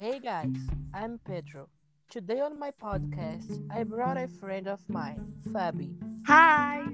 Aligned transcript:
guys, 0.00 0.54
I'm 0.92 1.18
Pedro. 1.24 1.68
Today 2.10 2.40
on 2.40 2.58
my 2.58 2.70
podcast, 2.70 3.66
I 3.70 3.82
brought 3.82 4.18
a 4.18 4.28
friend 4.28 4.68
of 4.68 4.80
mine, 4.88 5.32
Fabi. 5.48 5.96
Hi. 6.26 6.84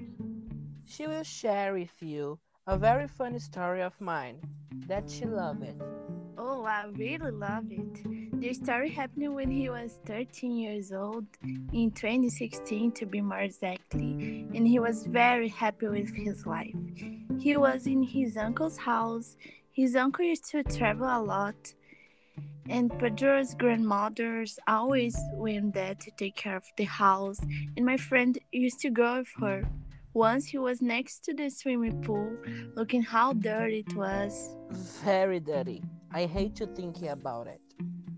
She 0.86 1.06
will 1.06 1.24
share 1.24 1.72
with 1.72 2.00
you 2.00 2.38
a 2.66 2.78
very 2.78 3.08
funny 3.08 3.40
story 3.40 3.82
of 3.82 4.00
mine 4.00 4.40
that 4.86 5.10
she 5.10 5.24
loved. 5.24 5.64
It. 5.64 5.76
Oh, 6.38 6.64
I 6.64 6.86
really 6.94 7.32
love 7.32 7.64
it. 7.70 8.40
The 8.40 8.54
story 8.54 8.90
happened 8.90 9.34
when 9.34 9.50
he 9.50 9.68
was 9.68 9.98
13 10.06 10.56
years 10.56 10.92
old 10.92 11.26
in 11.72 11.90
2016 11.90 12.92
to 12.92 13.06
be 13.06 13.20
more 13.20 13.40
exactly, 13.40 14.46
and 14.54 14.66
he 14.66 14.78
was 14.78 15.06
very 15.06 15.48
happy 15.48 15.88
with 15.88 16.14
his 16.14 16.46
life. 16.46 16.74
He 17.40 17.56
was 17.56 17.86
in 17.86 18.04
his 18.04 18.36
uncle's 18.36 18.78
house. 18.78 19.36
His 19.72 19.96
uncle 19.96 20.24
used 20.24 20.48
to 20.50 20.62
travel 20.62 21.06
a 21.06 21.20
lot, 21.20 21.74
and 22.68 22.90
Pedro's 22.98 23.54
grandmothers 23.54 24.58
always 24.66 25.16
went 25.34 25.74
there 25.74 25.94
to 25.94 26.10
take 26.12 26.36
care 26.36 26.56
of 26.56 26.64
the 26.76 26.84
house, 26.84 27.38
and 27.76 27.84
my 27.84 27.96
friend 27.96 28.38
used 28.52 28.80
to 28.80 28.90
go 28.90 29.18
with 29.18 29.28
her. 29.40 29.64
Once 30.14 30.46
he 30.46 30.58
was 30.58 30.82
next 30.82 31.24
to 31.24 31.32
the 31.32 31.48
swimming 31.48 32.02
pool, 32.02 32.36
looking 32.76 33.02
how 33.02 33.32
dirty 33.32 33.78
it 33.86 33.96
was. 33.96 34.54
Very 35.02 35.40
dirty. 35.40 35.82
I 36.12 36.26
hate 36.26 36.54
to 36.56 36.66
think 36.66 37.00
about 37.02 37.46
it. 37.46 37.60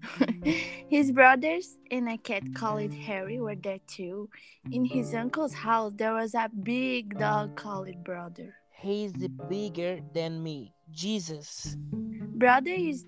his 0.88 1.13
brothers 1.13 1.77
and 1.91 2.09
a 2.09 2.19
cat 2.19 2.43
called 2.55 2.93
Harry 2.93 3.41
were 3.41 3.55
there 3.55 3.79
too. 3.87 4.29
In 4.73 4.85
his 4.85 5.15
uncle's 5.15 5.55
house, 5.55 5.93
there 5.97 6.15
was 6.15 6.35
a 6.35 6.51
big 6.63 7.19
dog 7.19 7.57
called 7.57 8.02
Brother. 8.02 8.55
He's 8.71 9.13
bigger 9.49 10.01
than 10.13 10.43
me. 10.43 10.74
Jesus. 10.91 11.77
Brother 11.93 12.74
used 12.74 13.07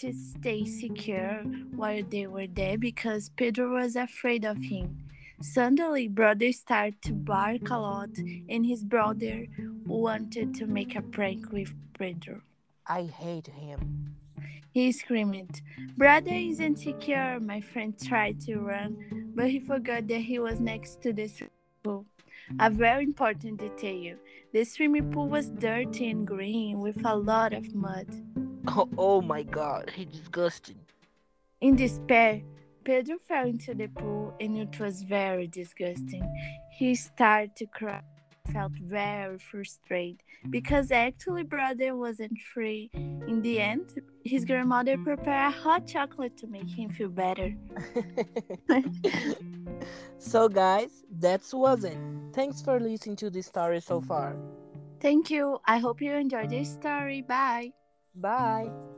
to 0.00 0.12
stay 0.12 0.64
secure 0.64 1.42
while 1.74 2.02
they 2.08 2.26
were 2.26 2.46
there 2.46 2.78
because 2.78 3.30
Pedro 3.30 3.74
was 3.74 3.96
afraid 3.96 4.44
of 4.44 4.58
him. 4.58 5.04
Suddenly, 5.40 6.08
brother 6.08 6.52
started 6.52 7.00
to 7.02 7.12
bark 7.12 7.70
a 7.70 7.78
lot, 7.78 8.10
and 8.48 8.66
his 8.66 8.82
brother 8.82 9.46
wanted 9.86 10.54
to 10.54 10.66
make 10.66 10.96
a 10.96 11.02
prank 11.02 11.52
with 11.52 11.74
Pedro. 11.96 12.42
I 12.86 13.02
hate 13.04 13.46
him. 13.46 14.16
He 14.72 14.92
screamed, 14.92 15.62
Brother 15.96 16.34
isn't 16.34 16.78
secure. 16.78 17.40
My 17.40 17.60
friend 17.60 17.94
tried 17.98 18.40
to 18.42 18.58
run, 18.58 19.32
but 19.34 19.50
he 19.50 19.60
forgot 19.60 20.08
that 20.08 20.20
he 20.20 20.38
was 20.38 20.60
next 20.60 21.02
to 21.02 21.12
the 21.12 21.28
swimming 21.28 21.50
pool. 21.82 22.06
A 22.60 22.70
very 22.70 23.04
important 23.04 23.60
detail 23.60 24.16
the 24.52 24.64
swimming 24.64 25.10
pool 25.12 25.28
was 25.28 25.50
dirty 25.50 26.10
and 26.10 26.26
green 26.26 26.80
with 26.80 27.04
a 27.04 27.14
lot 27.14 27.52
of 27.52 27.74
mud. 27.74 28.06
Oh, 28.66 28.88
oh 28.98 29.20
my 29.22 29.42
god, 29.42 29.90
he's 29.94 30.06
disgusting. 30.06 30.80
In 31.60 31.76
despair, 31.76 32.42
Pedro 32.84 33.16
fell 33.26 33.46
into 33.46 33.74
the 33.74 33.88
pool 33.88 34.32
and 34.40 34.56
it 34.56 34.78
was 34.80 35.02
very 35.02 35.46
disgusting. 35.46 36.22
He 36.70 36.94
started 36.94 37.56
to 37.56 37.66
cry, 37.66 38.00
felt 38.52 38.72
very 38.80 39.38
frustrated 39.38 40.22
because 40.50 40.90
actually 40.90 41.42
brother 41.42 41.96
wasn't 41.96 42.38
free. 42.54 42.90
In 42.94 43.42
the 43.42 43.60
end, 43.60 43.92
his 44.24 44.44
grandmother 44.44 44.96
prepared 44.98 45.48
a 45.48 45.50
hot 45.50 45.86
chocolate 45.86 46.36
to 46.38 46.46
make 46.46 46.70
him 46.70 46.90
feel 46.90 47.08
better. 47.08 47.52
so 50.18 50.48
guys, 50.48 51.04
that 51.18 51.42
was 51.52 51.84
it. 51.84 51.98
Thanks 52.32 52.62
for 52.62 52.78
listening 52.78 53.16
to 53.16 53.30
this 53.30 53.46
story 53.46 53.80
so 53.80 54.00
far. 54.00 54.36
Thank 55.00 55.30
you. 55.30 55.58
I 55.66 55.78
hope 55.78 56.00
you 56.00 56.12
enjoyed 56.12 56.50
this 56.50 56.72
story. 56.72 57.22
Bye. 57.22 57.72
Bye. 58.14 58.97